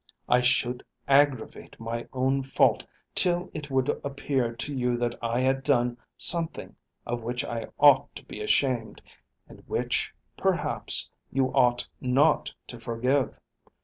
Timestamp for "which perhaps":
9.67-11.11